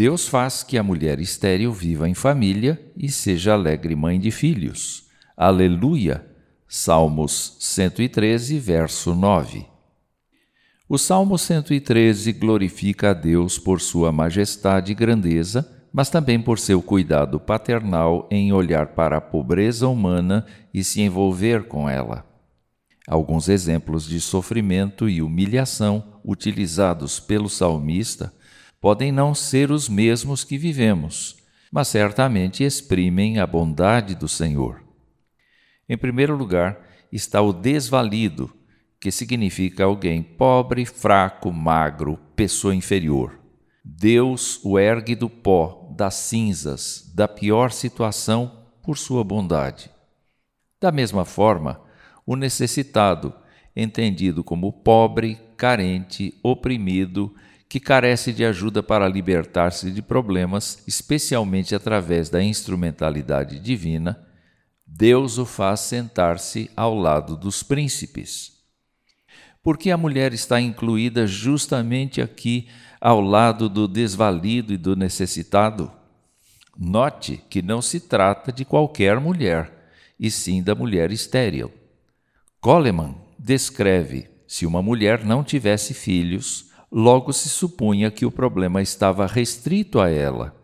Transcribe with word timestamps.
Deus 0.00 0.26
faz 0.26 0.62
que 0.62 0.78
a 0.78 0.82
mulher 0.82 1.20
estéril 1.20 1.74
viva 1.74 2.08
em 2.08 2.14
família 2.14 2.80
e 2.96 3.10
seja 3.10 3.52
alegre 3.52 3.94
mãe 3.94 4.18
de 4.18 4.30
filhos. 4.30 5.10
Aleluia! 5.36 6.26
Salmos 6.66 7.58
113, 7.60 8.58
verso 8.58 9.14
9. 9.14 9.66
O 10.88 10.96
Salmo 10.96 11.36
113 11.36 12.32
glorifica 12.32 13.10
a 13.10 13.12
Deus 13.12 13.58
por 13.58 13.78
sua 13.78 14.10
majestade 14.10 14.92
e 14.92 14.94
grandeza, 14.94 15.70
mas 15.92 16.08
também 16.08 16.40
por 16.40 16.58
seu 16.58 16.80
cuidado 16.80 17.38
paternal 17.38 18.26
em 18.30 18.54
olhar 18.54 18.94
para 18.94 19.18
a 19.18 19.20
pobreza 19.20 19.86
humana 19.86 20.46
e 20.72 20.82
se 20.82 21.02
envolver 21.02 21.64
com 21.64 21.86
ela. 21.86 22.24
Alguns 23.06 23.50
exemplos 23.50 24.08
de 24.08 24.18
sofrimento 24.18 25.10
e 25.10 25.20
humilhação 25.20 26.18
utilizados 26.24 27.20
pelo 27.20 27.50
salmista 27.50 28.32
podem 28.80 29.12
não 29.12 29.34
ser 29.34 29.70
os 29.70 29.88
mesmos 29.88 30.42
que 30.42 30.56
vivemos, 30.56 31.36
mas 31.70 31.88
certamente 31.88 32.64
exprimem 32.64 33.38
a 33.38 33.46
bondade 33.46 34.14
do 34.14 34.26
Senhor. 34.26 34.82
Em 35.88 35.98
primeiro 35.98 36.34
lugar, 36.36 36.80
está 37.12 37.42
o 37.42 37.52
desvalido, 37.52 38.52
que 38.98 39.10
significa 39.10 39.84
alguém 39.84 40.22
pobre, 40.22 40.84
fraco, 40.84 41.52
magro, 41.52 42.18
pessoa 42.34 42.74
inferior. 42.74 43.38
Deus 43.84 44.60
o 44.64 44.78
ergue 44.78 45.14
do 45.14 45.28
pó, 45.28 45.92
das 45.96 46.14
cinzas, 46.14 47.10
da 47.14 47.26
pior 47.26 47.72
situação 47.72 48.66
por 48.82 48.96
sua 48.96 49.24
bondade. 49.24 49.90
Da 50.80 50.90
mesma 50.90 51.24
forma, 51.24 51.80
o 52.26 52.36
necessitado, 52.36 53.34
entendido 53.74 54.44
como 54.44 54.72
pobre, 54.72 55.38
carente, 55.56 56.38
oprimido, 56.42 57.34
que 57.70 57.78
carece 57.78 58.32
de 58.32 58.44
ajuda 58.44 58.82
para 58.82 59.06
libertar-se 59.06 59.92
de 59.92 60.02
problemas, 60.02 60.82
especialmente 60.88 61.72
através 61.72 62.28
da 62.28 62.42
instrumentalidade 62.42 63.60
divina, 63.60 64.26
Deus 64.84 65.38
o 65.38 65.46
faz 65.46 65.78
sentar-se 65.78 66.68
ao 66.76 66.98
lado 66.98 67.36
dos 67.36 67.62
príncipes. 67.62 68.58
Porque 69.62 69.92
a 69.92 69.96
mulher 69.96 70.32
está 70.32 70.60
incluída 70.60 71.28
justamente 71.28 72.20
aqui, 72.20 72.66
ao 73.00 73.20
lado 73.20 73.68
do 73.68 73.86
desvalido 73.86 74.72
e 74.72 74.76
do 74.76 74.96
necessitado? 74.96 75.92
Note 76.76 77.40
que 77.48 77.62
não 77.62 77.80
se 77.80 78.00
trata 78.00 78.50
de 78.50 78.64
qualquer 78.64 79.20
mulher, 79.20 79.92
e 80.18 80.28
sim 80.28 80.60
da 80.60 80.74
mulher 80.74 81.12
estéril. 81.12 81.72
Coleman 82.60 83.14
descreve: 83.38 84.28
se 84.44 84.66
uma 84.66 84.82
mulher 84.82 85.24
não 85.24 85.44
tivesse 85.44 85.94
filhos, 85.94 86.69
logo 86.90 87.32
se 87.32 87.48
supunha 87.48 88.10
que 88.10 88.26
o 88.26 88.30
problema 88.30 88.82
estava 88.82 89.26
restrito 89.26 90.00
a 90.00 90.10
ela 90.10 90.54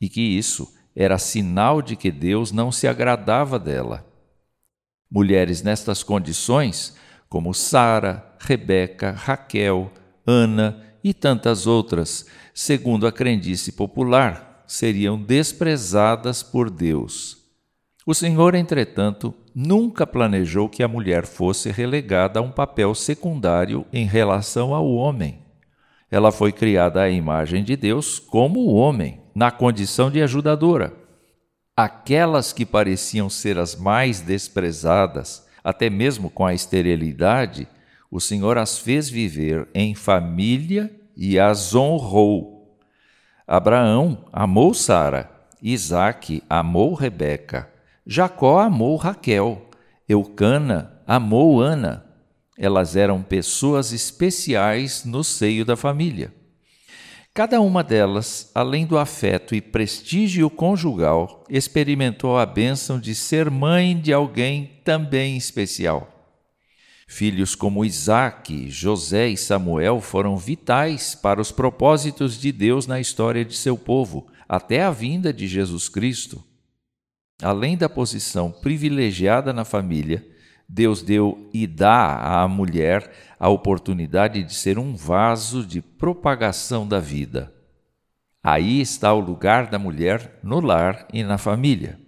e 0.00 0.08
que 0.08 0.20
isso 0.20 0.72
era 0.94 1.18
sinal 1.18 1.80
de 1.80 1.94
que 1.94 2.10
Deus 2.10 2.50
não 2.50 2.72
se 2.72 2.88
agradava 2.88 3.58
dela. 3.58 4.04
Mulheres 5.10 5.62
nestas 5.62 6.02
condições, 6.02 6.96
como 7.28 7.54
Sara, 7.54 8.34
Rebeca, 8.40 9.12
Raquel, 9.12 9.90
Ana 10.26 10.82
e 11.02 11.14
tantas 11.14 11.66
outras, 11.66 12.26
segundo 12.52 13.06
a 13.06 13.12
crendice 13.12 13.72
popular, 13.72 14.64
seriam 14.66 15.16
desprezadas 15.20 16.42
por 16.42 16.68
Deus. 16.68 17.38
O 18.04 18.14
Senhor, 18.14 18.54
entretanto, 18.54 19.32
nunca 19.54 20.06
planejou 20.06 20.68
que 20.68 20.82
a 20.82 20.88
mulher 20.88 21.26
fosse 21.26 21.70
relegada 21.70 22.40
a 22.40 22.42
um 22.42 22.50
papel 22.50 22.94
secundário 22.94 23.86
em 23.92 24.04
relação 24.04 24.74
ao 24.74 24.90
homem. 24.90 25.47
Ela 26.10 26.32
foi 26.32 26.52
criada 26.52 27.02
à 27.02 27.10
imagem 27.10 27.62
de 27.62 27.76
Deus 27.76 28.18
como 28.18 28.60
o 28.60 28.74
homem, 28.74 29.20
na 29.34 29.50
condição 29.50 30.10
de 30.10 30.22
ajudadora. 30.22 30.92
Aquelas 31.76 32.52
que 32.52 32.66
pareciam 32.66 33.28
ser 33.28 33.58
as 33.58 33.76
mais 33.76 34.20
desprezadas, 34.20 35.46
até 35.62 35.88
mesmo 35.88 36.30
com 36.30 36.44
a 36.44 36.54
esterilidade, 36.54 37.68
o 38.10 38.20
Senhor 38.20 38.56
as 38.56 38.78
fez 38.78 39.08
viver 39.08 39.68
em 39.74 39.94
família 39.94 40.90
e 41.16 41.38
as 41.38 41.74
honrou. 41.74 42.78
Abraão 43.46 44.24
amou 44.32 44.72
Sara, 44.72 45.30
Isaque 45.62 46.42
amou 46.48 46.94
Rebeca, 46.94 47.68
Jacó 48.06 48.60
amou 48.60 48.96
Raquel, 48.96 49.68
Eucana 50.08 51.00
amou 51.06 51.60
Ana, 51.60 52.04
elas 52.58 52.96
eram 52.96 53.22
pessoas 53.22 53.92
especiais 53.92 55.04
no 55.04 55.22
seio 55.22 55.64
da 55.64 55.76
família. 55.76 56.34
Cada 57.32 57.60
uma 57.60 57.84
delas, 57.84 58.50
além 58.52 58.84
do 58.84 58.98
afeto 58.98 59.54
e 59.54 59.60
prestígio 59.60 60.50
conjugal, 60.50 61.44
experimentou 61.48 62.36
a 62.36 62.44
bênção 62.44 62.98
de 62.98 63.14
ser 63.14 63.48
mãe 63.48 63.96
de 63.96 64.12
alguém 64.12 64.80
também 64.82 65.36
especial. 65.36 66.16
Filhos 67.06 67.54
como 67.54 67.84
Isaac, 67.84 68.68
José 68.68 69.28
e 69.28 69.36
Samuel 69.36 70.00
foram 70.00 70.36
vitais 70.36 71.14
para 71.14 71.40
os 71.40 71.52
propósitos 71.52 72.38
de 72.38 72.50
Deus 72.50 72.88
na 72.88 73.00
história 73.00 73.44
de 73.44 73.56
seu 73.56 73.78
povo, 73.78 74.26
até 74.48 74.82
a 74.82 74.90
vinda 74.90 75.32
de 75.32 75.46
Jesus 75.46 75.88
Cristo. 75.88 76.42
Além 77.40 77.76
da 77.76 77.88
posição 77.88 78.50
privilegiada 78.50 79.52
na 79.52 79.64
família, 79.64 80.26
Deus 80.68 81.02
deu 81.02 81.48
e 81.52 81.66
dá 81.66 82.42
à 82.42 82.46
mulher 82.46 83.10
a 83.40 83.48
oportunidade 83.48 84.42
de 84.42 84.54
ser 84.54 84.78
um 84.78 84.94
vaso 84.94 85.64
de 85.64 85.80
propagação 85.80 86.86
da 86.86 87.00
vida. 87.00 87.54
Aí 88.42 88.80
está 88.80 89.14
o 89.14 89.20
lugar 89.20 89.68
da 89.68 89.78
mulher 89.78 90.38
no 90.42 90.60
lar 90.60 91.08
e 91.12 91.24
na 91.24 91.38
família. 91.38 91.98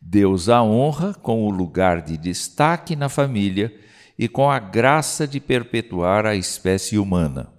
Deus 0.00 0.48
a 0.48 0.62
honra 0.62 1.12
com 1.12 1.44
o 1.44 1.50
lugar 1.50 2.00
de 2.00 2.16
destaque 2.16 2.96
na 2.96 3.10
família 3.10 3.72
e 4.18 4.26
com 4.26 4.50
a 4.50 4.58
graça 4.58 5.28
de 5.28 5.38
perpetuar 5.38 6.24
a 6.24 6.34
espécie 6.34 6.98
humana. 6.98 7.52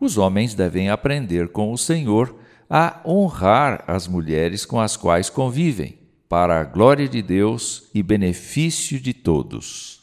Os 0.00 0.16
homens 0.16 0.54
devem 0.54 0.88
aprender 0.88 1.48
com 1.48 1.72
o 1.72 1.78
Senhor 1.78 2.38
a 2.70 3.00
honrar 3.04 3.82
as 3.88 4.06
mulheres 4.06 4.64
com 4.64 4.80
as 4.80 4.96
quais 4.96 5.28
convivem 5.28 6.07
para 6.28 6.60
a 6.60 6.64
glória 6.64 7.08
de 7.08 7.22
Deus 7.22 7.88
e 7.94 8.02
benefício 8.02 9.00
de 9.00 9.14
todos. 9.14 9.97